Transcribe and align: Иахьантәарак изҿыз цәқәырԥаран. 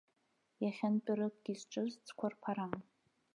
Иахьантәарак 0.63 1.35
изҿыз 1.53 1.91
цәқәырԥаран. 2.05 2.73